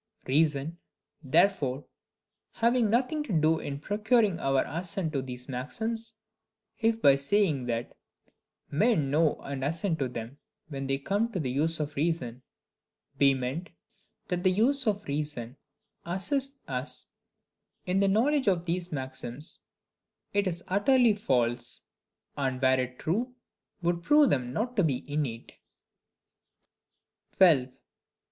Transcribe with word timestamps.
Reason, 0.25 0.79
therefore, 1.21 1.85
having 2.53 2.89
nothing 2.89 3.21
to 3.21 3.31
do 3.39 3.59
in 3.59 3.77
procuring 3.79 4.39
our 4.39 4.63
assent 4.65 5.13
to 5.13 5.21
these 5.21 5.47
maxims, 5.47 6.15
if 6.79 6.99
by 6.99 7.15
saying, 7.17 7.67
that 7.67 7.95
"men 8.71 9.11
know 9.11 9.35
and 9.41 9.63
assent 9.63 9.99
to 9.99 10.09
them, 10.09 10.39
when 10.69 10.87
they 10.87 10.97
come 10.97 11.31
to 11.31 11.39
the 11.39 11.51
use 11.51 11.79
of 11.79 11.95
reason," 11.95 12.41
be 13.19 13.35
meant, 13.35 13.69
that 14.27 14.43
the 14.43 14.49
use 14.49 14.87
of 14.87 15.03
reason 15.05 15.55
assists 16.03 16.57
us 16.67 17.05
in 17.85 17.99
the 17.99 18.07
knowledge 18.07 18.47
of 18.47 18.65
these 18.65 18.91
maxims, 18.91 19.59
it 20.33 20.47
is 20.47 20.63
utterly 20.67 21.15
false; 21.15 21.81
and 22.35 22.59
were 22.59 22.79
it 22.81 22.97
true, 22.97 23.35
would 23.83 24.01
prove 24.01 24.31
them 24.31 24.51
not 24.51 24.75
to 24.75 24.83
be 24.83 25.05
innate. 25.07 25.53
12. 27.37 27.69